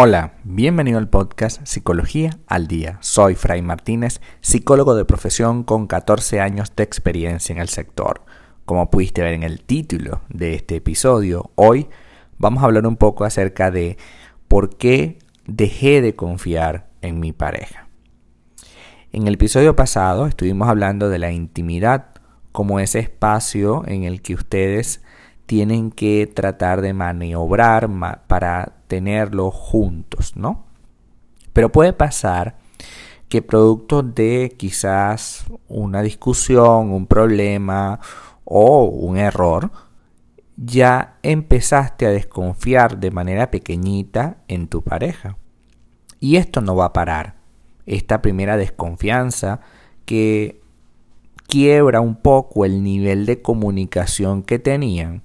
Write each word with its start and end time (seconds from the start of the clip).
Hola, 0.00 0.34
bienvenido 0.44 0.96
al 0.96 1.08
podcast 1.08 1.66
Psicología 1.66 2.30
al 2.46 2.68
Día. 2.68 2.98
Soy 3.00 3.34
Fray 3.34 3.62
Martínez, 3.62 4.20
psicólogo 4.40 4.94
de 4.94 5.04
profesión 5.04 5.64
con 5.64 5.88
14 5.88 6.38
años 6.38 6.70
de 6.76 6.84
experiencia 6.84 7.52
en 7.52 7.60
el 7.60 7.68
sector. 7.68 8.22
Como 8.64 8.92
pudiste 8.92 9.22
ver 9.22 9.32
en 9.32 9.42
el 9.42 9.60
título 9.60 10.20
de 10.28 10.54
este 10.54 10.76
episodio, 10.76 11.50
hoy 11.56 11.88
vamos 12.38 12.62
a 12.62 12.66
hablar 12.66 12.86
un 12.86 12.94
poco 12.96 13.24
acerca 13.24 13.72
de 13.72 13.98
por 14.46 14.76
qué 14.76 15.18
dejé 15.48 16.00
de 16.00 16.14
confiar 16.14 16.90
en 17.02 17.18
mi 17.18 17.32
pareja. 17.32 17.88
En 19.10 19.26
el 19.26 19.34
episodio 19.34 19.74
pasado 19.74 20.28
estuvimos 20.28 20.68
hablando 20.68 21.08
de 21.08 21.18
la 21.18 21.32
intimidad 21.32 22.10
como 22.52 22.78
ese 22.78 23.00
espacio 23.00 23.82
en 23.88 24.04
el 24.04 24.22
que 24.22 24.34
ustedes 24.34 25.02
tienen 25.48 25.90
que 25.92 26.26
tratar 26.26 26.82
de 26.82 26.92
maniobrar 26.92 27.88
para 28.26 28.74
tenerlo 28.86 29.50
juntos, 29.50 30.36
¿no? 30.36 30.66
Pero 31.54 31.72
puede 31.72 31.94
pasar 31.94 32.58
que 33.30 33.40
producto 33.40 34.02
de 34.02 34.54
quizás 34.58 35.46
una 35.66 36.02
discusión, 36.02 36.92
un 36.92 37.06
problema 37.06 37.98
o 38.44 38.84
un 38.84 39.16
error, 39.16 39.70
ya 40.58 41.16
empezaste 41.22 42.04
a 42.04 42.10
desconfiar 42.10 42.98
de 42.98 43.10
manera 43.10 43.50
pequeñita 43.50 44.36
en 44.48 44.68
tu 44.68 44.82
pareja. 44.82 45.38
Y 46.20 46.36
esto 46.36 46.60
no 46.60 46.76
va 46.76 46.84
a 46.84 46.92
parar. 46.92 47.36
Esta 47.86 48.20
primera 48.20 48.58
desconfianza 48.58 49.60
que 50.04 50.60
quiebra 51.46 52.02
un 52.02 52.16
poco 52.16 52.66
el 52.66 52.82
nivel 52.82 53.24
de 53.24 53.40
comunicación 53.40 54.42
que 54.42 54.58
tenían 54.58 55.22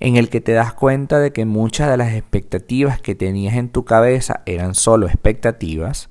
en 0.00 0.16
el 0.16 0.28
que 0.28 0.40
te 0.40 0.52
das 0.52 0.72
cuenta 0.72 1.18
de 1.18 1.32
que 1.32 1.44
muchas 1.44 1.90
de 1.90 1.96
las 1.96 2.12
expectativas 2.12 3.00
que 3.00 3.14
tenías 3.14 3.56
en 3.56 3.68
tu 3.68 3.84
cabeza 3.84 4.42
eran 4.46 4.74
solo 4.74 5.06
expectativas, 5.06 6.08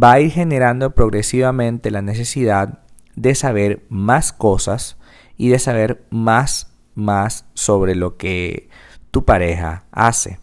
va 0.00 0.12
a 0.12 0.20
ir 0.20 0.30
generando 0.30 0.94
progresivamente 0.94 1.90
la 1.90 2.02
necesidad 2.02 2.80
de 3.16 3.34
saber 3.34 3.84
más 3.88 4.32
cosas 4.32 4.96
y 5.36 5.48
de 5.48 5.58
saber 5.58 6.04
más, 6.10 6.72
más 6.94 7.46
sobre 7.54 7.94
lo 7.94 8.16
que 8.16 8.68
tu 9.10 9.24
pareja 9.24 9.84
hace. 9.92 10.38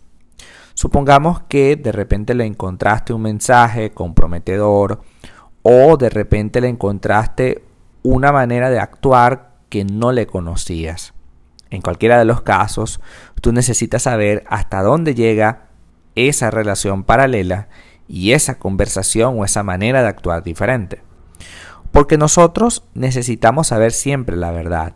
Supongamos 0.73 1.41
que 1.43 1.75
de 1.75 1.91
repente 1.91 2.33
le 2.33 2.45
encontraste 2.45 3.13
un 3.13 3.21
mensaje 3.21 3.91
comprometedor 3.91 5.01
o 5.63 5.97
de 5.97 6.09
repente 6.09 6.61
le 6.61 6.69
encontraste 6.69 7.63
una 8.03 8.31
manera 8.31 8.69
de 8.69 8.79
actuar 8.79 9.51
que 9.69 9.85
no 9.85 10.11
le 10.11 10.25
conocías. 10.27 11.13
En 11.71 11.81
cualquiera 11.81 12.19
de 12.19 12.25
los 12.25 12.41
casos, 12.41 13.01
tú 13.41 13.53
necesitas 13.53 14.03
saber 14.03 14.43
hasta 14.47 14.83
dónde 14.83 15.15
llega 15.15 15.69
esa 16.15 16.51
relación 16.51 17.03
paralela 17.03 17.69
y 18.07 18.33
esa 18.33 18.59
conversación 18.59 19.39
o 19.39 19.45
esa 19.45 19.63
manera 19.63 20.01
de 20.01 20.09
actuar 20.09 20.43
diferente. 20.43 21.01
Porque 21.91 22.17
nosotros 22.17 22.83
necesitamos 22.93 23.67
saber 23.67 23.93
siempre 23.93 24.35
la 24.35 24.51
verdad. 24.51 24.95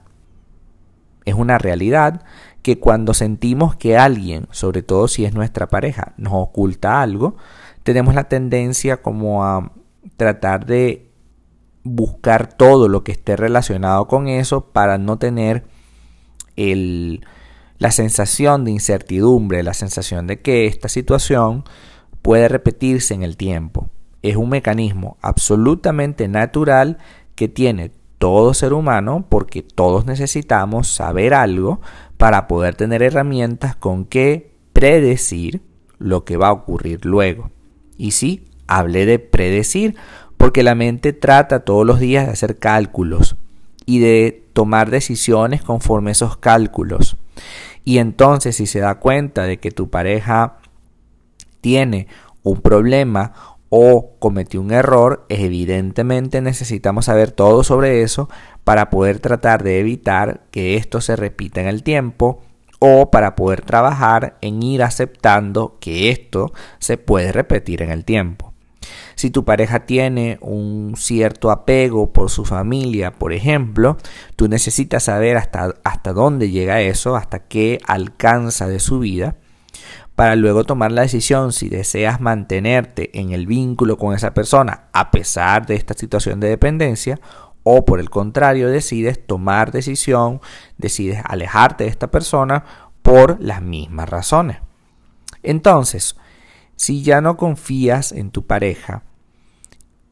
Es 1.23 1.33
una 1.33 1.57
realidad 1.57 2.23
que 2.61 2.79
cuando 2.79 3.13
sentimos 3.13 3.75
que 3.75 3.97
alguien, 3.97 4.47
sobre 4.51 4.81
todo 4.81 5.07
si 5.07 5.23
es 5.23 5.33
nuestra 5.33 5.67
pareja, 5.67 6.13
nos 6.17 6.33
oculta 6.33 7.01
algo, 7.01 7.37
tenemos 7.83 8.15
la 8.15 8.25
tendencia 8.25 9.01
como 9.01 9.45
a 9.45 9.71
tratar 10.17 10.65
de 10.65 11.09
buscar 11.83 12.51
todo 12.51 12.89
lo 12.89 13.03
que 13.03 13.11
esté 13.11 13.35
relacionado 13.35 14.07
con 14.07 14.27
eso 14.27 14.71
para 14.71 14.97
no 14.97 15.17
tener 15.17 15.65
la 16.57 17.91
sensación 17.91 18.65
de 18.65 18.71
incertidumbre, 18.71 19.63
la 19.63 19.73
sensación 19.73 20.27
de 20.27 20.39
que 20.39 20.65
esta 20.65 20.89
situación 20.89 21.63
puede 22.21 22.47
repetirse 22.47 23.13
en 23.13 23.23
el 23.23 23.37
tiempo. 23.37 23.89
Es 24.21 24.35
un 24.35 24.49
mecanismo 24.49 25.17
absolutamente 25.21 26.27
natural 26.27 26.97
que 27.35 27.47
tiene 27.47 27.91
todo 28.17 28.53
ser 28.53 28.73
humano 28.73 29.25
porque 29.29 29.61
todos 29.61 30.05
necesitamos 30.05 30.87
saber 30.87 31.33
algo 31.33 31.81
para 32.17 32.47
poder 32.47 32.75
tener 32.75 33.03
herramientas 33.03 33.75
con 33.75 34.05
que 34.05 34.51
predecir 34.73 35.61
lo 35.99 36.25
que 36.25 36.37
va 36.37 36.47
a 36.47 36.53
ocurrir 36.53 37.05
luego. 37.05 37.51
Y 37.97 38.11
sí, 38.11 38.47
hablé 38.67 39.05
de 39.05 39.19
predecir 39.19 39.95
porque 40.37 40.63
la 40.63 40.75
mente 40.75 41.13
trata 41.13 41.61
todos 41.61 41.85
los 41.85 41.99
días 41.99 42.25
de 42.25 42.33
hacer 42.33 42.57
cálculos 42.57 43.35
y 43.85 43.99
de 43.99 44.44
tomar 44.55 44.89
decisiones 44.89 45.61
conforme 45.61 46.11
esos 46.11 46.37
cálculos. 46.37 47.17
Y 47.83 47.97
entonces 47.97 48.55
si 48.55 48.65
se 48.67 48.79
da 48.79 48.95
cuenta 48.95 49.43
de 49.43 49.59
que 49.59 49.69
tu 49.69 49.89
pareja 49.89 50.59
tiene 51.59 52.07
un 52.41 52.61
problema 52.61 53.33
o 53.67 54.15
cometió 54.17 54.61
un 54.61 54.71
error, 54.71 55.25
evidentemente 55.27 56.39
necesitamos 56.39 57.05
saber 57.05 57.31
todo 57.31 57.65
sobre 57.65 58.01
eso 58.01 58.29
para 58.63 58.89
poder 58.89 59.19
tratar 59.19 59.61
de 59.61 59.81
evitar 59.81 60.45
que 60.51 60.77
esto 60.77 61.01
se 61.01 61.17
repita 61.17 61.59
en 61.59 61.67
el 61.67 61.83
tiempo 61.83 62.41
o 62.79 63.11
para 63.11 63.35
poder 63.35 63.61
trabajar 63.61 64.37
en 64.39 64.63
ir 64.63 64.83
aceptando 64.83 65.77
que 65.81 66.11
esto 66.11 66.53
se 66.79 66.97
puede 66.97 67.33
repetir 67.33 67.81
en 67.81 67.91
el 67.91 68.05
tiempo. 68.05 68.54
Si 69.15 69.29
tu 69.29 69.45
pareja 69.45 69.85
tiene 69.85 70.37
un 70.41 70.95
cierto 70.97 71.51
apego 71.51 72.11
por 72.11 72.29
su 72.29 72.45
familia, 72.45 73.11
por 73.11 73.33
ejemplo, 73.33 73.97
tú 74.35 74.47
necesitas 74.47 75.03
saber 75.03 75.37
hasta, 75.37 75.73
hasta 75.83 76.13
dónde 76.13 76.49
llega 76.49 76.81
eso, 76.81 77.15
hasta 77.15 77.39
qué 77.39 77.79
alcanza 77.87 78.67
de 78.67 78.79
su 78.79 78.99
vida, 78.99 79.35
para 80.15 80.35
luego 80.35 80.63
tomar 80.63 80.91
la 80.91 81.01
decisión 81.01 81.51
si 81.51 81.67
deseas 81.69 82.21
mantenerte 82.21 83.19
en 83.19 83.31
el 83.31 83.47
vínculo 83.47 83.97
con 83.97 84.15
esa 84.15 84.33
persona 84.33 84.85
a 84.93 85.11
pesar 85.11 85.65
de 85.65 85.75
esta 85.75 85.93
situación 85.93 86.39
de 86.39 86.47
dependencia 86.47 87.19
o 87.63 87.83
por 87.83 87.99
el 87.99 88.09
contrario 88.09 88.69
decides 88.69 89.25
tomar 89.25 89.71
decisión, 89.71 90.39
decides 90.77 91.21
alejarte 91.25 91.83
de 91.83 91.89
esta 91.89 92.11
persona 92.11 92.63
por 93.01 93.41
las 93.41 93.61
mismas 93.61 94.07
razones. 94.07 94.59
Entonces, 95.41 96.15
si 96.75 97.03
ya 97.03 97.21
no 97.21 97.37
confías 97.37 98.11
en 98.11 98.31
tu 98.31 98.45
pareja, 98.45 99.03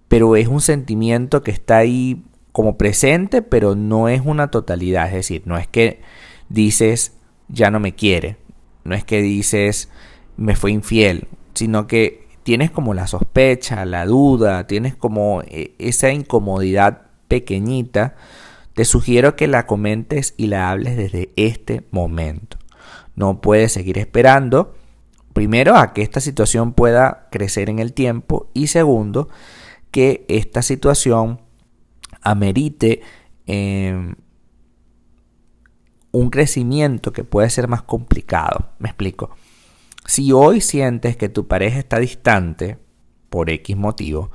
pero 0.08 0.36
es 0.36 0.48
un 0.48 0.62
sentimiento 0.62 1.42
que 1.42 1.52
está 1.52 1.78
ahí 1.78 2.24
como 2.52 2.78
presente, 2.78 3.42
pero 3.42 3.76
no 3.76 4.10
es 4.10 4.22
una 4.24 4.50
totalidad. 4.52 5.08
Es 5.08 5.14
decir, 5.14 5.42
no 5.46 5.58
es 5.58 5.68
que 5.68 6.02
dices 6.50 7.14
ya 7.50 7.72
no 7.72 7.80
me 7.80 7.96
quiere, 7.96 8.38
no 8.84 8.96
es 8.96 9.04
que 9.04 9.22
dices 9.22 9.90
me 10.38 10.56
fue 10.56 10.72
infiel, 10.72 11.28
sino 11.54 11.88
que 11.88 12.28
tienes 12.44 12.72
como 12.72 12.94
la 12.94 13.08
sospecha, 13.08 13.86
la 13.86 14.06
duda, 14.06 14.68
tienes 14.68 14.96
como 14.96 15.42
eh, 15.48 15.74
esa 15.80 16.12
incomodidad 16.12 17.04
pequeñita. 17.28 18.16
Te 18.74 18.86
sugiero 18.86 19.36
que 19.36 19.48
la 19.48 19.66
comentes 19.66 20.34
y 20.38 20.48
la 20.48 20.70
hables 20.70 20.98
desde 20.98 21.32
este 21.36 21.88
momento. 21.92 22.58
No 23.16 23.42
puedes 23.42 23.72
seguir 23.72 23.98
esperando 23.98 24.76
Primero, 25.34 25.76
a 25.76 25.94
que 25.94 26.04
esta 26.04 26.20
situación 26.20 26.74
pueda 26.74 27.28
crecer 27.32 27.70
en 27.70 27.80
el 27.80 27.94
tiempo 27.94 28.50
y 28.54 28.68
segundo, 28.68 29.30
que 29.90 30.26
esta 30.28 30.62
situación 30.62 31.42
amerite 32.22 33.02
em, 33.46 34.16
un 36.12 36.30
crecimiento 36.30 37.12
que 37.12 37.24
puede 37.24 37.50
ser 37.50 37.68
más 37.68 37.82
complicado. 37.82 38.70
Me 38.78 38.90
explico. 38.90 39.32
Si 40.06 40.32
hoy 40.32 40.62
sientes 40.62 41.18
que 41.18 41.30
tu 41.30 41.48
pareja 41.48 41.80
está 41.80 42.00
distante 42.00 42.78
por 43.30 43.50
X 43.50 43.76
motivo, 43.76 44.32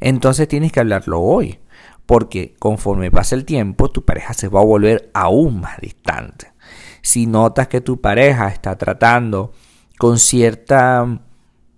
entonces 0.00 0.48
tienes 0.48 0.72
que 0.72 0.80
hablarlo 0.80 1.20
hoy, 1.20 1.60
porque 2.04 2.54
conforme 2.58 3.10
pasa 3.10 3.34
el 3.34 3.46
tiempo, 3.46 3.90
tu 3.90 4.04
pareja 4.04 4.34
se 4.34 4.48
va 4.48 4.60
a 4.60 4.64
volver 4.64 5.10
aún 5.14 5.60
más 5.60 5.80
distante. 5.80 6.52
Si 7.00 7.26
notas 7.26 7.68
que 7.68 7.80
tu 7.80 8.00
pareja 8.00 8.48
está 8.48 8.76
tratando 8.76 9.52
con 9.98 10.18
cierta 10.18 11.20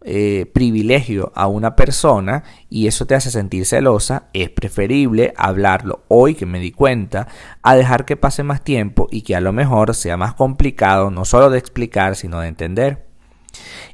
eh, 0.09 0.47
privilegio 0.53 1.33
a 1.35 1.49
una 1.49 1.75
persona 1.75 2.45
y 2.71 2.87
eso 2.87 3.07
te 3.07 3.17
hace 3.17 3.31
sentir 3.31 3.67
celosa, 3.67 4.29
es 4.33 4.51
preferible 4.51 5.35
hablarlo 5.37 6.05
hoy 6.07 6.37
que 6.37 6.47
me 6.47 6.61
di 6.61 6.71
cuenta 6.71 7.27
a 7.63 7.75
dejar 7.75 8.05
que 8.05 8.17
pase 8.17 8.45
más 8.45 8.63
tiempo 8.63 9.09
y 9.11 9.23
que 9.23 9.35
a 9.35 9.41
lo 9.41 9.53
mejor 9.53 9.95
sea 9.97 10.17
más 10.17 10.35
complicado 10.35 11.11
no 11.11 11.25
solo 11.25 11.51
de 11.51 11.59
explicar 11.59 12.15
sino 12.15 12.39
de 12.41 12.49
entender. 12.49 13.07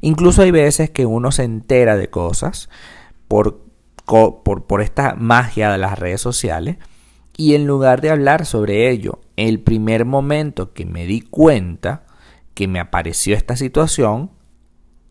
Incluso 0.02 0.42
hay 0.42 0.50
veces 0.50 0.90
que 0.90 1.06
uno 1.06 1.32
se 1.32 1.44
entera 1.44 1.96
de 1.96 2.10
cosas 2.10 2.68
por, 3.26 3.62
por, 4.04 4.66
por 4.66 4.82
esta 4.82 5.14
magia 5.14 5.70
de 5.70 5.78
las 5.78 5.98
redes 5.98 6.20
sociales 6.20 6.76
y 7.36 7.54
en 7.54 7.66
lugar 7.66 8.00
de 8.02 8.10
hablar 8.10 8.44
sobre 8.44 8.90
ello, 8.90 9.20
el 9.36 9.60
primer 9.60 10.04
momento 10.04 10.74
que 10.74 10.84
me 10.84 11.06
di 11.06 11.22
cuenta, 11.22 12.04
que 12.54 12.68
me 12.68 12.80
apareció 12.80 13.34
esta 13.34 13.56
situación, 13.56 14.30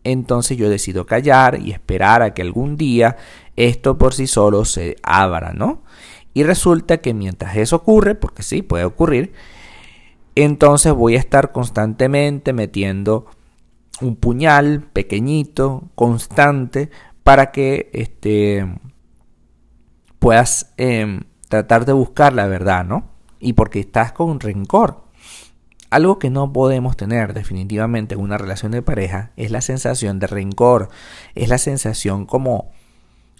entonces 0.04 0.56
yo 0.56 0.68
decido 0.68 1.06
callar 1.06 1.60
y 1.60 1.70
esperar 1.70 2.22
a 2.22 2.34
que 2.34 2.42
algún 2.42 2.76
día 2.76 3.16
esto 3.56 3.98
por 3.98 4.14
sí 4.14 4.26
solo 4.26 4.64
se 4.64 4.96
abra, 5.02 5.52
¿no? 5.52 5.82
Y 6.34 6.44
resulta 6.44 6.98
que 6.98 7.14
mientras 7.14 7.56
eso 7.56 7.76
ocurre, 7.76 8.14
porque 8.14 8.42
sí, 8.42 8.62
puede 8.62 8.84
ocurrir, 8.84 9.32
entonces 10.34 10.92
voy 10.92 11.16
a 11.16 11.18
estar 11.18 11.52
constantemente 11.52 12.52
metiendo 12.52 13.26
un 14.00 14.16
puñal 14.16 14.80
pequeñito, 14.92 15.90
constante, 15.94 16.90
para 17.22 17.52
que 17.52 17.90
este, 17.92 18.66
puedas 20.18 20.72
em, 20.76 21.22
tratar 21.48 21.84
de 21.84 21.92
buscar 21.92 22.32
la 22.32 22.46
verdad, 22.46 22.84
¿no? 22.84 23.10
Y 23.38 23.52
porque 23.52 23.80
estás 23.80 24.12
con 24.12 24.40
rencor. 24.40 25.01
Algo 25.92 26.18
que 26.18 26.30
no 26.30 26.54
podemos 26.54 26.96
tener 26.96 27.34
definitivamente 27.34 28.14
en 28.14 28.22
una 28.22 28.38
relación 28.38 28.72
de 28.72 28.80
pareja 28.80 29.32
es 29.36 29.50
la 29.50 29.60
sensación 29.60 30.18
de 30.20 30.26
rencor, 30.26 30.88
es 31.34 31.50
la 31.50 31.58
sensación 31.58 32.24
como 32.24 32.70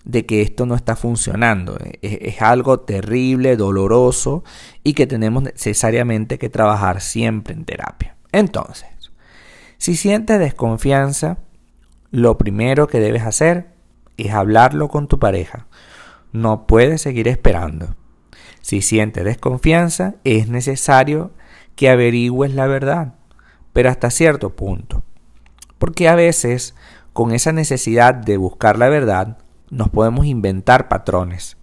de 0.05 0.27
que 0.27 0.43
esto 0.43 0.67
no 0.67 0.75
está 0.75 0.95
funcionando. 0.95 1.79
Es, 2.03 2.19
es, 2.21 2.43
algo 2.43 2.81
terrible, 2.81 3.57
doloroso 3.57 4.45
y 4.85 4.93
que 4.93 5.07
tenemos 5.07 5.45
necesariamente 5.45 6.39
que 6.39 6.51
trabajar 6.51 7.01
siempre 7.01 7.55
en 7.55 7.65
terapia. 7.65 8.17
Entonces, 8.33 8.91
si 9.79 9.97
sientes 9.97 10.39
desconfianza, 10.39 11.39
lo 12.11 12.37
primero 12.37 12.87
que 12.87 13.01
debes 13.01 13.23
hacer 13.23 13.69
es 14.19 14.31
hablarlo 14.31 14.89
con 14.89 15.09
tu 15.09 15.19
pareja. 15.19 15.69
No 16.33 16.67
puedes 16.67 17.01
seguir 17.01 17.29
esperando. 17.29 17.97
Si 18.61 18.83
sientes 18.83 19.25
desconfianza, 19.25 20.17
es 20.23 20.49
necesario 20.49 21.31
que 21.77 21.91
averigües 21.91 22.55
la 22.55 22.67
verdad, 22.67 23.15
pero 23.73 23.91
hasta 23.91 24.11
cierto 24.11 24.51
punto. 24.51 25.03
Porque 25.79 26.09
a 26.09 26.15
veces, 26.15 26.75
con 27.13 27.33
esa 27.33 27.53
necesidad 27.53 28.15
de 28.15 28.37
buscar 28.37 28.79
la 28.79 28.89
verdad, 28.89 29.39
nos 29.71 29.89
podemos 29.89 30.27
inventar 30.27 30.89
patrones. 30.89 31.57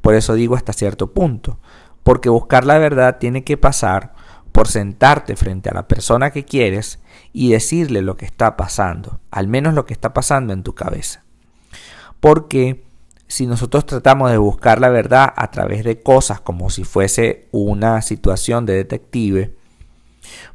Por 0.00 0.14
eso 0.14 0.34
digo 0.34 0.56
hasta 0.56 0.72
cierto 0.72 1.12
punto, 1.12 1.58
porque 2.02 2.28
buscar 2.28 2.64
la 2.64 2.78
verdad 2.78 3.18
tiene 3.18 3.44
que 3.44 3.56
pasar 3.56 4.14
por 4.50 4.68
sentarte 4.68 5.34
frente 5.36 5.70
a 5.70 5.74
la 5.74 5.88
persona 5.88 6.30
que 6.30 6.44
quieres 6.44 7.00
y 7.32 7.52
decirle 7.52 8.02
lo 8.02 8.16
que 8.16 8.26
está 8.26 8.56
pasando, 8.56 9.20
al 9.30 9.48
menos 9.48 9.74
lo 9.74 9.86
que 9.86 9.94
está 9.94 10.12
pasando 10.12 10.52
en 10.52 10.62
tu 10.62 10.74
cabeza. 10.74 11.24
Porque 12.20 12.84
si 13.26 13.46
nosotros 13.46 13.86
tratamos 13.86 14.30
de 14.30 14.36
buscar 14.36 14.80
la 14.80 14.88
verdad 14.88 15.32
a 15.36 15.50
través 15.50 15.84
de 15.84 16.02
cosas 16.02 16.40
como 16.40 16.70
si 16.70 16.84
fuese 16.84 17.48
una 17.50 18.02
situación 18.02 18.66
de 18.66 18.74
detective, 18.74 19.54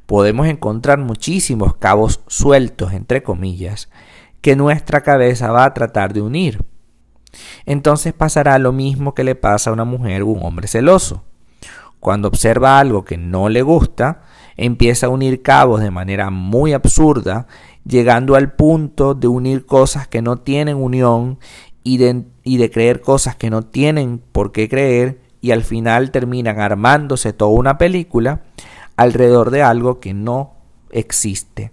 podemos 0.05 0.47
encontrar 0.47 0.99
muchísimos 0.99 1.75
cabos 1.75 2.21
sueltos, 2.27 2.93
entre 2.93 3.23
comillas, 3.23 3.89
que 4.41 4.55
nuestra 4.55 5.01
cabeza 5.01 5.51
va 5.51 5.65
a 5.65 5.73
tratar 5.73 6.13
de 6.13 6.21
unir. 6.21 6.63
Entonces 7.65 8.13
pasará 8.13 8.57
lo 8.59 8.71
mismo 8.71 9.13
que 9.13 9.23
le 9.23 9.35
pasa 9.35 9.69
a 9.69 9.73
una 9.73 9.85
mujer 9.85 10.21
o 10.21 10.27
un 10.27 10.45
hombre 10.45 10.67
celoso. 10.67 11.23
Cuando 11.99 12.27
observa 12.27 12.79
algo 12.79 13.03
que 13.03 13.17
no 13.17 13.49
le 13.49 13.61
gusta, 13.61 14.21
empieza 14.55 15.07
a 15.07 15.09
unir 15.09 15.41
cabos 15.41 15.81
de 15.81 15.91
manera 15.91 16.29
muy 16.29 16.73
absurda, 16.73 17.47
llegando 17.85 18.35
al 18.35 18.53
punto 18.53 19.13
de 19.13 19.27
unir 19.27 19.65
cosas 19.65 20.07
que 20.07 20.21
no 20.21 20.37
tienen 20.37 20.77
unión 20.77 21.39
y 21.87 21.95
de, 21.95 22.25
y 22.43 22.57
de 22.57 22.69
creer 22.69 22.99
cosas 22.99 23.37
que 23.37 23.49
no 23.49 23.61
tienen 23.61 24.21
por 24.33 24.51
qué 24.51 24.67
creer 24.67 25.21
y 25.39 25.51
al 25.51 25.63
final 25.63 26.11
terminan 26.11 26.59
armándose 26.59 27.31
toda 27.31 27.51
una 27.51 27.77
película 27.77 28.41
alrededor 28.97 29.51
de 29.51 29.63
algo 29.63 30.01
que 30.01 30.13
no 30.13 30.55
existe. 30.89 31.71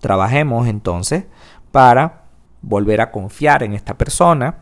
Trabajemos 0.00 0.68
entonces 0.68 1.24
para 1.72 2.26
volver 2.62 3.00
a 3.00 3.10
confiar 3.10 3.64
en 3.64 3.72
esta 3.72 3.98
persona 3.98 4.58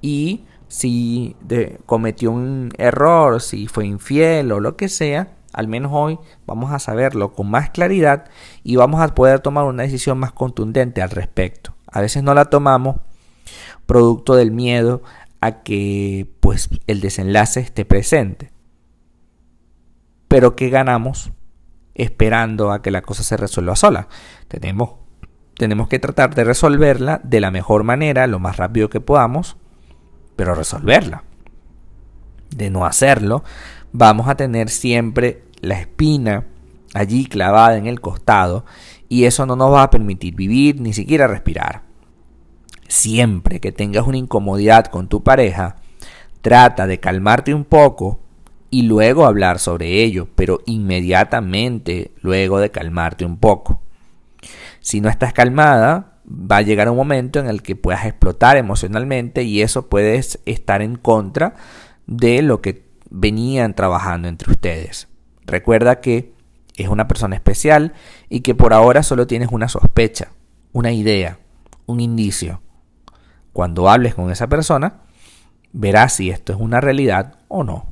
y 0.00 0.46
si 0.68 1.36
cometió 1.84 2.32
un 2.32 2.70
error, 2.78 3.42
si 3.42 3.66
fue 3.66 3.84
infiel 3.84 4.52
o 4.52 4.60
lo 4.60 4.74
que 4.74 4.88
sea, 4.88 5.34
al 5.52 5.68
menos 5.68 5.92
hoy 5.94 6.18
vamos 6.46 6.72
a 6.72 6.78
saberlo 6.78 7.34
con 7.34 7.50
más 7.50 7.68
claridad 7.68 8.24
y 8.62 8.76
vamos 8.76 9.02
a 9.02 9.14
poder 9.14 9.40
tomar 9.40 9.66
una 9.66 9.82
decisión 9.82 10.16
más 10.16 10.32
contundente 10.32 11.02
al 11.02 11.10
respecto. 11.10 11.74
A 11.92 12.00
veces 12.00 12.22
no 12.22 12.32
la 12.32 12.46
tomamos 12.46 12.96
producto 13.86 14.34
del 14.34 14.50
miedo 14.50 15.02
a 15.40 15.62
que 15.62 16.26
pues 16.40 16.70
el 16.86 17.00
desenlace 17.00 17.60
esté 17.60 17.84
presente. 17.84 18.50
Pero 20.28 20.56
¿qué 20.56 20.70
ganamos 20.70 21.32
esperando 21.94 22.72
a 22.72 22.82
que 22.82 22.90
la 22.90 23.02
cosa 23.02 23.22
se 23.22 23.36
resuelva 23.36 23.76
sola? 23.76 24.08
Tenemos, 24.48 24.94
tenemos 25.56 25.88
que 25.88 25.98
tratar 25.98 26.34
de 26.34 26.44
resolverla 26.44 27.20
de 27.22 27.40
la 27.40 27.50
mejor 27.50 27.84
manera, 27.84 28.26
lo 28.26 28.38
más 28.38 28.56
rápido 28.56 28.88
que 28.88 29.00
podamos, 29.00 29.56
pero 30.34 30.54
resolverla. 30.54 31.24
De 32.50 32.70
no 32.70 32.86
hacerlo, 32.86 33.44
vamos 33.92 34.28
a 34.28 34.36
tener 34.36 34.70
siempre 34.70 35.44
la 35.60 35.78
espina 35.78 36.46
allí 36.94 37.26
clavada 37.26 37.76
en 37.76 37.86
el 37.86 38.00
costado 38.00 38.64
y 39.08 39.24
eso 39.24 39.46
no 39.46 39.56
nos 39.56 39.72
va 39.72 39.82
a 39.82 39.90
permitir 39.90 40.34
vivir 40.34 40.80
ni 40.80 40.92
siquiera 40.92 41.26
respirar. 41.26 41.82
Siempre 42.94 43.58
que 43.58 43.72
tengas 43.72 44.06
una 44.06 44.18
incomodidad 44.18 44.86
con 44.86 45.08
tu 45.08 45.24
pareja, 45.24 45.78
trata 46.42 46.86
de 46.86 47.00
calmarte 47.00 47.52
un 47.52 47.64
poco 47.64 48.20
y 48.70 48.82
luego 48.82 49.26
hablar 49.26 49.58
sobre 49.58 50.04
ello, 50.04 50.28
pero 50.36 50.60
inmediatamente 50.64 52.12
luego 52.22 52.60
de 52.60 52.70
calmarte 52.70 53.24
un 53.24 53.38
poco. 53.38 53.82
Si 54.78 55.00
no 55.00 55.08
estás 55.08 55.32
calmada, 55.32 56.20
va 56.24 56.58
a 56.58 56.62
llegar 56.62 56.88
un 56.88 56.96
momento 56.96 57.40
en 57.40 57.48
el 57.48 57.62
que 57.62 57.74
puedas 57.74 58.06
explotar 58.06 58.56
emocionalmente 58.56 59.42
y 59.42 59.62
eso 59.62 59.88
puede 59.88 60.14
estar 60.44 60.80
en 60.80 60.94
contra 60.94 61.56
de 62.06 62.42
lo 62.42 62.60
que 62.60 62.86
venían 63.10 63.74
trabajando 63.74 64.28
entre 64.28 64.52
ustedes. 64.52 65.08
Recuerda 65.46 66.00
que 66.00 66.32
es 66.76 66.88
una 66.88 67.08
persona 67.08 67.34
especial 67.34 67.92
y 68.28 68.42
que 68.42 68.54
por 68.54 68.72
ahora 68.72 69.02
solo 69.02 69.26
tienes 69.26 69.48
una 69.50 69.66
sospecha, 69.66 70.28
una 70.72 70.92
idea, 70.92 71.40
un 71.86 71.98
indicio. 71.98 72.60
Cuando 73.54 73.88
hables 73.88 74.14
con 74.16 74.30
esa 74.32 74.48
persona, 74.48 75.00
verás 75.72 76.12
si 76.14 76.28
esto 76.28 76.52
es 76.52 76.58
una 76.58 76.82
realidad 76.82 77.36
o 77.46 77.62
no. 77.62 77.86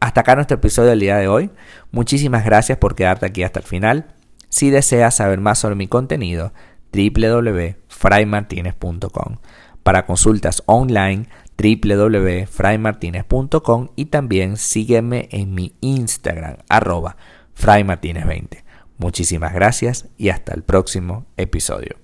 Hasta 0.00 0.22
acá 0.22 0.34
nuestro 0.34 0.56
episodio 0.56 0.88
del 0.90 1.00
día 1.00 1.18
de 1.18 1.28
hoy. 1.28 1.50
Muchísimas 1.92 2.46
gracias 2.46 2.78
por 2.78 2.94
quedarte 2.94 3.26
aquí 3.26 3.42
hasta 3.42 3.60
el 3.60 3.66
final. 3.66 4.14
Si 4.48 4.70
deseas 4.70 5.16
saber 5.16 5.38
más 5.38 5.58
sobre 5.58 5.74
mi 5.74 5.86
contenido, 5.86 6.54
www.fraymartinez.com. 6.92 9.36
Para 9.82 10.06
consultas 10.06 10.62
online, 10.64 11.26
www.fraymartinez.com 11.58 13.88
y 13.96 14.06
también 14.06 14.56
sígueme 14.56 15.28
en 15.30 15.52
mi 15.52 15.74
Instagram, 15.82 16.56
arroba 16.70 17.18
fraymartinez20. 17.54 18.64
Muchísimas 18.96 19.52
gracias 19.52 20.08
y 20.16 20.30
hasta 20.30 20.54
el 20.54 20.62
próximo 20.62 21.26
episodio. 21.36 22.03